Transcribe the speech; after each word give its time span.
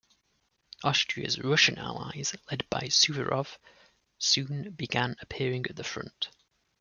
Austria's 0.83 1.37
Russian 1.39 1.77
allies, 1.77 2.33
led 2.49 2.67
by 2.71 2.87
Suvorov, 2.87 3.59
soon 4.17 4.71
began 4.71 5.15
appearing 5.21 5.67
at 5.69 5.75
the 5.75 5.83
front. 5.83 6.29